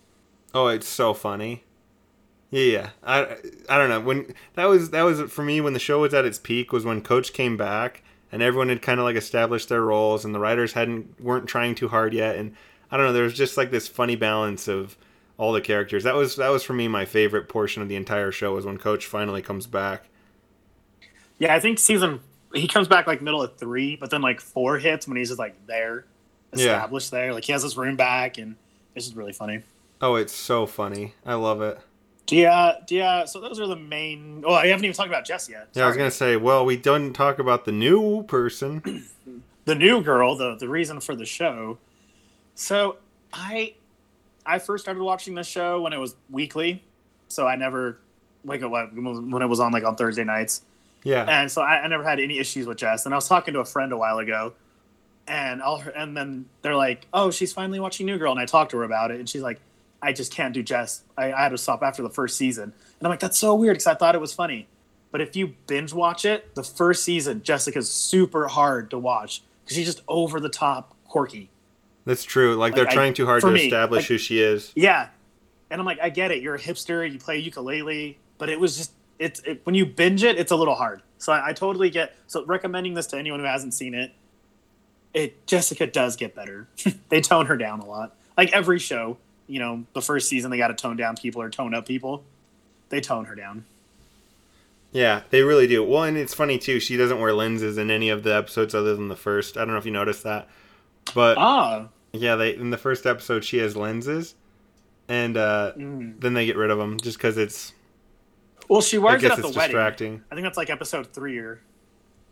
[0.53, 1.63] Oh, it's so funny.
[2.49, 2.89] Yeah, yeah.
[3.03, 3.35] I
[3.69, 6.25] I don't know when that was that was for me when the show was at
[6.25, 9.81] its peak was when Coach came back and everyone had kind of like established their
[9.83, 12.55] roles and the writers hadn't weren't trying too hard yet and
[12.89, 14.97] I don't know there was just like this funny balance of
[15.37, 16.03] all the characters.
[16.05, 18.77] That was that was for me my favorite portion of the entire show was when
[18.77, 20.03] Coach finally comes back.
[21.39, 22.21] Yeah, I think season
[22.53, 25.39] he comes back like middle of three, but then like four hits when he's just
[25.39, 26.05] like there,
[26.53, 26.75] Yeah.
[26.75, 27.33] established there.
[27.33, 28.55] Like he has his room back, and
[28.95, 29.61] it's just really funny.
[30.01, 31.13] Oh, it's so funny.
[31.25, 31.77] I love it.
[32.29, 33.25] Yeah, yeah.
[33.25, 34.43] So those are the main.
[34.45, 35.69] Oh, I haven't even talked about Jess yet.
[35.73, 36.35] Yeah, I was gonna say.
[36.35, 39.05] Well, we didn't talk about the new person.
[39.65, 41.77] the new girl, the the reason for the show.
[42.55, 42.97] So
[43.31, 43.75] I
[44.45, 46.83] I first started watching this show when it was weekly,
[47.27, 47.99] so I never
[48.43, 50.61] like when it was on like on Thursday nights.
[51.03, 51.23] Yeah.
[51.23, 53.05] and so I, I never had any issues with Jess.
[53.05, 54.53] And I was talking to a friend a while ago,
[55.27, 58.71] and I'll and then they're like, "Oh, she's finally watching New Girl," and I talked
[58.71, 59.59] to her about it, and she's like,
[60.07, 61.03] "I just can't do Jess.
[61.17, 62.73] I, I had to stop after the first season." And
[63.07, 64.67] I'm like, "That's so weird," because I thought it was funny.
[65.11, 69.75] But if you binge watch it, the first season, Jessica's super hard to watch because
[69.77, 71.49] she's just over the top quirky.
[72.05, 72.55] That's true.
[72.55, 74.71] Like they're I- trying too hard to me, establish like- who she is.
[74.75, 75.09] Yeah,
[75.69, 76.41] and I'm like, I get it.
[76.41, 77.09] You're a hipster.
[77.09, 80.55] You play ukulele, but it was just it's it, when you binge it, it's a
[80.55, 81.01] little hard.
[81.17, 82.15] So I, I totally get.
[82.27, 84.11] So recommending this to anyone who hasn't seen it,
[85.13, 86.67] it Jessica does get better.
[87.09, 88.15] they tone her down a lot.
[88.37, 91.49] Like every show, you know, the first season they got to tone down people or
[91.49, 92.23] tone up people.
[92.89, 93.65] They tone her down.
[94.91, 95.83] Yeah, they really do.
[95.83, 96.79] Well, and it's funny too.
[96.79, 99.57] She doesn't wear lenses in any of the episodes other than the first.
[99.57, 100.47] I don't know if you noticed that,
[101.13, 104.35] but Ah, yeah, they in the first episode she has lenses,
[105.09, 106.19] and uh, Mm.
[106.21, 107.73] then they get rid of them just because it's.
[108.69, 110.23] well, she wears it at the it's wedding.
[110.31, 111.59] I think that's like episode three or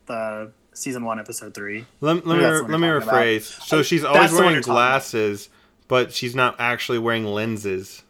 [0.06, 1.86] the season one, episode three.
[2.00, 3.44] Let, let me the let me rephrase.
[3.68, 5.18] So she's always wearing you're about.
[5.88, 8.04] But she's not actually wearing lenses.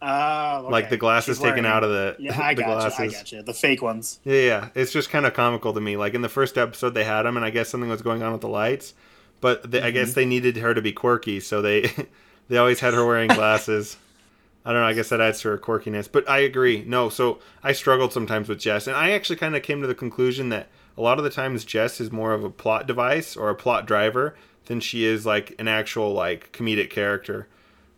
[0.00, 0.70] Oh, okay.
[0.72, 2.74] Like the glasses She's taken out of the Yeah, I the got you.
[2.74, 3.12] I glasses.
[3.14, 3.42] got you.
[3.42, 4.20] The fake ones.
[4.24, 4.68] Yeah, yeah.
[4.76, 5.96] It's just kind of comical to me.
[5.96, 8.30] Like in the first episode, they had them, and I guess something was going on
[8.32, 8.94] with the lights.
[9.40, 9.94] But they, I Mm-hmm.
[9.94, 11.90] guess they needed her to be quirky, so they
[12.48, 13.96] they always had her wearing glasses.
[14.64, 14.86] I don't know.
[14.86, 16.10] I guess that adds to her quirkiness.
[16.10, 16.84] But I agree.
[16.86, 19.94] No, so I struggled sometimes with Jess, and I actually kind of came to the
[19.94, 23.48] conclusion that a lot of the times Jess is more of a plot device or
[23.50, 24.36] a plot driver
[24.68, 27.48] than she is like an actual like comedic character.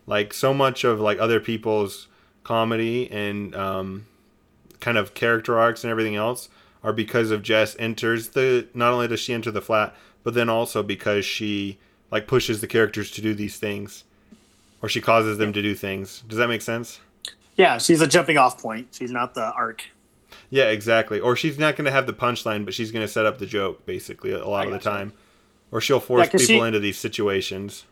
[0.07, 2.09] Like so much of like other people's
[2.43, 4.07] comedy and um,
[4.81, 6.49] kind of character arcs and everything else
[6.83, 8.67] are because of Jess enters the.
[8.73, 11.79] Not only does she enter the flat, but then also because she
[12.11, 14.05] like pushes the characters to do these things,
[14.81, 16.23] or she causes them to do things.
[16.27, 17.01] Does that make sense?
[17.57, 18.89] Yeah, she's a jumping off point.
[18.93, 19.85] She's not the arc.
[20.49, 21.21] Yeah, exactly.
[21.21, 23.47] Or she's not going to have the punchline, but she's going to set up the
[23.47, 25.13] joke basically a lot I of the time.
[25.73, 27.85] Or she'll force 'cause people she- into these situations.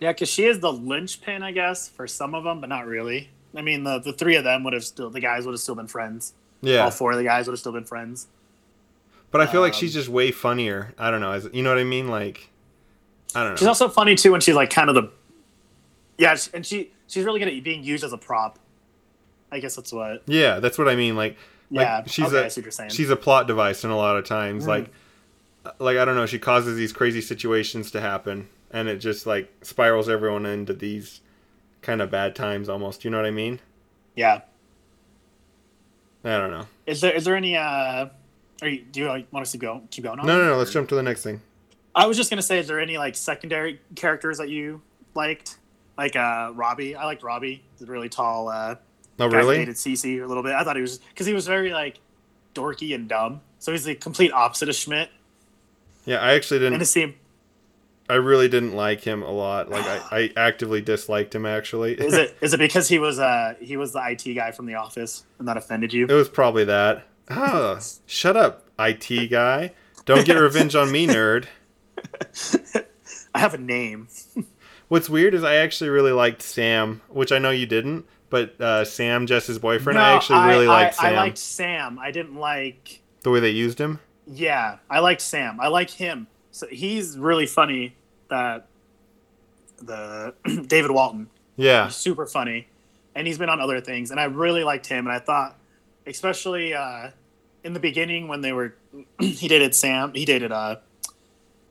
[0.00, 3.30] Yeah, because she is the linchpin, I guess, for some of them, but not really.
[3.56, 5.74] I mean, the, the three of them would have still, the guys would have still
[5.74, 6.34] been friends.
[6.60, 6.84] Yeah.
[6.84, 8.28] All four of the guys would have still been friends.
[9.30, 10.94] But I feel like Um, she's just way funnier.
[10.98, 11.32] I don't know.
[11.32, 12.08] Is- You know what I mean?
[12.08, 12.50] Like,
[13.34, 13.56] I don't know.
[13.56, 15.10] She's also funny too when she's like kind of the,
[16.16, 18.58] yeah, and she she's really good at being used as a prop.
[19.50, 20.22] I guess that's what.
[20.26, 21.16] yeah, that's what I mean.
[21.16, 21.36] Like,
[21.70, 22.90] like Yeah, she's okay, a I see what you're saying.
[22.90, 24.64] she's a plot device in a lot of times.
[24.64, 24.68] Mm.
[24.68, 24.90] Like,
[25.78, 26.26] like I don't know.
[26.26, 31.20] She causes these crazy situations to happen, and it just like spirals everyone into these
[31.82, 33.04] kind of bad times almost.
[33.04, 33.60] You know what I mean?
[34.14, 34.40] Yeah.
[36.24, 36.66] I don't know.
[36.86, 37.56] Is there is there any?
[37.56, 38.08] uh
[38.60, 40.26] are you, do you want us to go keep going on?
[40.26, 40.56] No, no, no.
[40.56, 41.40] Let's jump to the next thing.
[41.94, 44.82] I was just gonna say, is there any like secondary characters that you
[45.14, 45.58] liked?
[45.96, 48.76] Like uh Robbie, I liked Robbie, the really tall uh,
[49.20, 49.56] Oh, really?
[49.58, 50.52] dated Cece a little bit.
[50.52, 51.98] I thought he was because he was very like
[52.54, 53.40] dorky and dumb.
[53.58, 55.10] So he's the complete opposite of Schmidt.
[56.08, 56.78] Yeah, I actually didn't.
[56.78, 57.14] to see him,
[58.08, 59.68] I really didn't like him a lot.
[59.68, 61.94] Like I, I actively disliked him actually.
[61.94, 64.74] is it is it because he was uh he was the IT guy from the
[64.74, 66.06] office and that offended you?
[66.06, 67.06] it was probably that.
[67.28, 69.72] Oh, shut up, IT guy.
[70.06, 71.44] Don't get revenge on me, nerd.
[73.34, 74.08] I have a name.
[74.88, 78.86] What's weird is I actually really liked Sam, which I know you didn't, but uh,
[78.86, 81.04] Sam, Jess's boyfriend, I actually really I, liked Sam.
[81.04, 81.98] I liked Sam.
[81.98, 83.02] I didn't like.
[83.22, 84.00] the way they used him.
[84.30, 85.58] Yeah, I liked Sam.
[85.60, 86.26] I like him.
[86.50, 87.94] So he's really funny.
[88.28, 88.66] That
[89.80, 90.34] the
[90.66, 91.28] David Walton.
[91.56, 92.68] Yeah, He's super funny,
[93.14, 94.10] and he's been on other things.
[94.10, 95.06] And I really liked him.
[95.06, 95.56] And I thought,
[96.06, 97.10] especially uh,
[97.64, 98.76] in the beginning when they were,
[99.20, 100.12] he dated Sam.
[100.14, 100.76] He dated uh,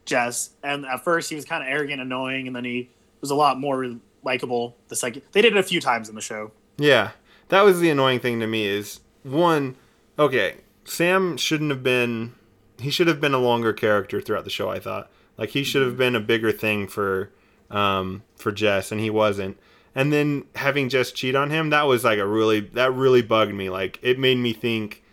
[0.06, 2.89] Jess, and at first he was kind of arrogant, annoying, and then he
[3.22, 4.76] was a lot more likable.
[4.89, 6.52] The second they did it a few times in the show.
[6.78, 7.12] yeah.
[7.50, 8.65] That was the annoying thing to me.
[8.65, 9.78] Is one,
[10.20, 12.34] okay, Sam shouldn't have been.
[12.80, 14.70] He should have been a longer character throughout the show.
[14.70, 17.32] I thought, like he should have been a bigger thing for,
[17.72, 19.58] um, for Jess, and he wasn't.
[19.96, 23.54] And then having Jess cheat on him, that was like a really that really bugged
[23.54, 23.70] me.
[23.70, 25.04] Like it made me think.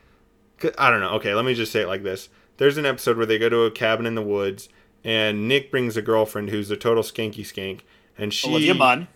[0.79, 1.11] I don't know.
[1.15, 2.29] Okay, let me just say it like this.
[2.59, 4.69] There's an episode where they go to a cabin in the woods,
[5.03, 7.81] and Nick brings a girlfriend who's a total skanky skank,
[8.17, 9.09] and she Olivia Munn.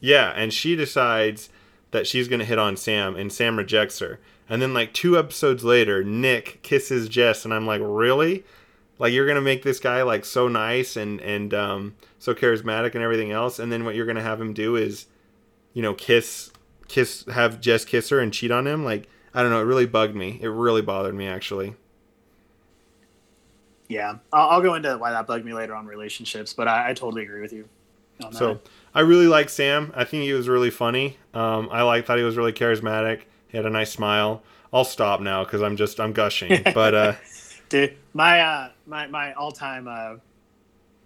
[0.00, 1.50] yeah, and she decides
[1.94, 4.18] that she's gonna hit on Sam, and Sam rejects her.
[4.48, 8.44] And then like two episodes later, Nick kisses Jess, and I'm like, really?
[8.98, 13.02] Like you're gonna make this guy like so nice and and um, so charismatic and
[13.02, 15.06] everything else, and then what you're gonna have him do is,
[15.72, 16.50] you know, kiss
[16.88, 18.84] kiss have Jess kiss her and cheat on him?
[18.84, 20.38] Like I don't know, it really bugged me.
[20.42, 21.76] It really bothered me actually.
[23.88, 26.94] Yeah, I'll, I'll go into why that bugged me later on relationships, but I, I
[26.94, 27.68] totally agree with you.
[28.22, 28.38] on that.
[28.38, 28.60] So
[28.94, 29.92] I really like Sam.
[29.96, 31.18] I think he was really funny.
[31.32, 33.22] Um, I like thought he was really charismatic.
[33.48, 34.42] He had a nice smile.
[34.72, 36.62] I'll stop now because I'm just I'm gushing.
[36.74, 37.14] But uh,
[37.68, 40.16] dude, my uh, my my all time uh,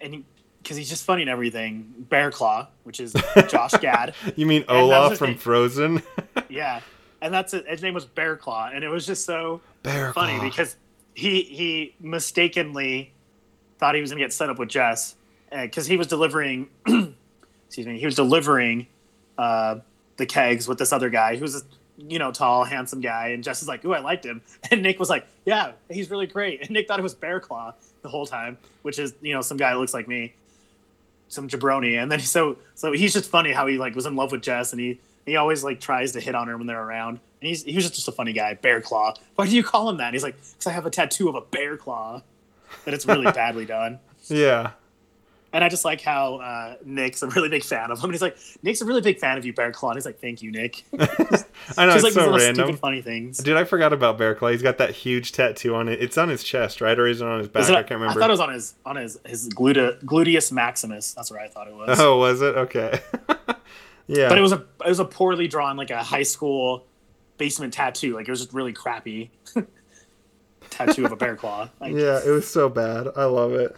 [0.00, 0.24] and
[0.62, 1.92] because he's just funny and everything.
[2.10, 3.14] Bear Claw, which is
[3.48, 4.14] Josh Gad.
[4.36, 5.38] you mean Olaf from name.
[5.38, 6.02] Frozen?
[6.50, 6.80] Yeah,
[7.20, 7.66] and that's it.
[7.68, 10.44] His name was Bear Claw, and it was just so Bear funny Claw.
[10.48, 10.76] because
[11.14, 13.12] he he mistakenly
[13.78, 15.14] thought he was gonna get set up with Jess
[15.50, 16.68] because he was delivering.
[17.68, 17.98] excuse me.
[17.98, 18.86] He was delivering
[19.36, 19.76] uh,
[20.16, 21.62] the kegs with this other guy who was a
[21.96, 24.98] you know tall, handsome guy, and Jess is like, "Ooh, I liked him," and Nick
[24.98, 28.26] was like, "Yeah, he's really great," and Nick thought it was Bear Claw the whole
[28.26, 30.34] time, which is you know some guy that looks like me,
[31.28, 34.32] some jabroni, and then so so he's just funny how he like was in love
[34.32, 35.00] with Jess and he.
[35.26, 37.20] He always like tries to hit on her when they're around.
[37.42, 39.12] And he's he was just a funny guy, Bear Claw.
[39.34, 40.06] Why do you call him that?
[40.06, 42.22] And he's like, because I have a tattoo of a bear claw,
[42.86, 43.98] that it's really badly done.
[44.28, 44.70] yeah,
[45.50, 48.04] And I just like how uh, Nick's a really big fan of him.
[48.04, 49.90] And he's like, Nick's a really big fan of you, Bear Claw.
[49.90, 50.84] And he's like, thank you, Nick.
[50.92, 51.38] I know Just
[51.78, 52.66] it's like so little random.
[52.66, 53.38] stupid funny things.
[53.38, 54.50] Dude, I forgot about Bear Claw.
[54.50, 56.02] He's got that huge tattoo on it.
[56.02, 57.62] It's on his chest, right, or is it on his back?
[57.68, 58.20] It- I can't remember.
[58.20, 61.14] I thought it was on his on his his gluteus, gluteus maximus.
[61.14, 61.98] That's what I thought it was.
[61.98, 62.54] oh, was it?
[62.54, 63.00] Okay.
[64.06, 64.28] yeah.
[64.28, 66.84] But it was a it was a poorly drawn like a high school
[67.38, 68.16] basement tattoo.
[68.16, 69.30] Like it was just really crappy
[70.70, 71.68] tattoo of a bear claw.
[71.80, 73.08] Like, yeah, it was so bad.
[73.16, 73.74] I love it.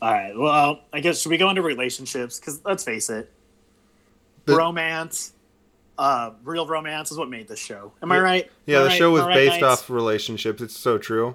[0.00, 0.36] All right.
[0.36, 2.38] Well, I guess should we go into relationships?
[2.38, 3.30] Because let's face it,
[4.44, 5.32] The- romance,
[5.98, 7.92] uh, real romance is what made this show.
[8.02, 8.50] Am I right?
[8.66, 8.98] Yeah, Am the right?
[8.98, 9.82] show was right, based Knights?
[9.82, 10.62] off relationships.
[10.62, 11.34] It's so true.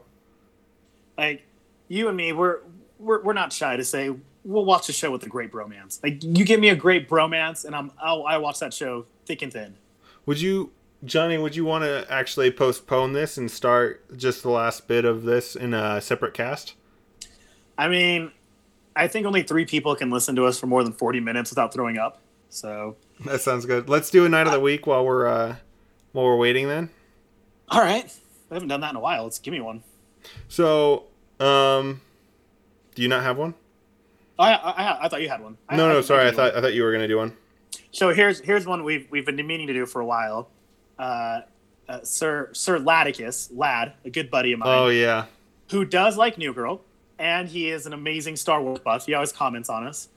[1.17, 1.43] like
[1.89, 2.31] you and me.
[2.31, 2.59] We're
[2.99, 4.09] we're we're not shy to say
[4.45, 6.01] we'll watch a show with a great bromance.
[6.01, 9.41] Like you give me a great bromance, and I'm I'll, I watch that show thick
[9.41, 9.75] and thin.
[10.25, 10.71] Would you,
[11.03, 11.37] Johnny?
[11.37, 15.55] Would you want to actually postpone this and start just the last bit of this
[15.57, 16.75] in a separate cast?
[17.77, 18.31] I mean,
[18.95, 21.73] I think only three people can listen to us for more than forty minutes without
[21.73, 22.19] throwing up.
[22.49, 23.89] So That sounds good.
[23.89, 25.55] Let's do a knight of the week while we're uh,
[26.11, 26.67] while we're waiting.
[26.67, 26.89] Then.
[27.69, 28.05] all right,
[28.51, 29.23] I haven't done that in a while.
[29.23, 29.83] Let's give me one.
[30.47, 31.05] So,
[31.39, 32.01] um,
[32.95, 33.55] do you not have one?
[34.39, 35.57] Oh, I, I, I thought you had one.
[35.69, 36.27] I- No, no, I- sorry.
[36.27, 36.51] I do one.
[36.51, 37.35] thought I thought you were gonna do one.
[37.91, 40.49] So here's here's one we've we've been meaning to do for a while.
[40.99, 41.41] Uh,
[41.89, 45.25] uh, Sir Sir Laticus Lad, a good buddy of mine, Oh yeah.
[45.71, 46.81] who does like New Girl,
[47.19, 49.05] and he is an amazing Star Wars buff.
[49.05, 50.09] He always comments on us.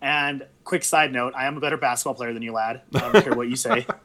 [0.00, 2.82] And quick side note, I am a better basketball player than you, Lad.
[2.94, 3.86] I don't care what you say.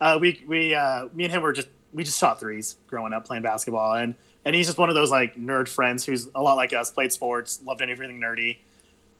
[0.00, 3.26] Uh, we we uh, me and him were just we just shot threes growing up
[3.26, 4.14] playing basketball, and
[4.46, 7.12] and he's just one of those like nerd friends who's a lot like us, played
[7.12, 8.56] sports, loved everything nerdy,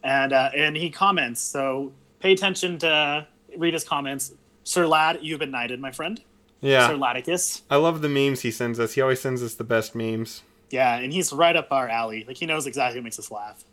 [0.02, 1.42] and uh, and he comments.
[1.42, 3.26] So pay attention to
[3.58, 4.32] read his comments.
[4.64, 6.18] Sir Lad, you've been knighted, my friend.
[6.62, 6.98] Yeah, Sir Yeah.
[6.98, 7.60] Ladicus.
[7.68, 8.94] I love the memes he sends us.
[8.94, 10.42] He always sends us the best memes.
[10.70, 12.24] Yeah, and he's right up our alley.
[12.26, 13.64] Like he knows exactly what makes us laugh.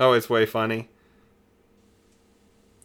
[0.00, 0.88] Oh, it's way funny.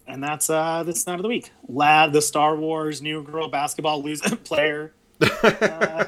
[0.07, 1.51] And that's uh this knight of the week.
[1.67, 6.05] Lad, the Star Wars new girl basketball loser player uh,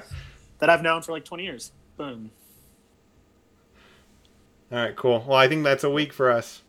[0.60, 1.72] that I've known for like 20 years.
[1.98, 2.32] Boom.
[4.72, 5.24] All right, cool.
[5.28, 6.62] Well, I think that's a week for us.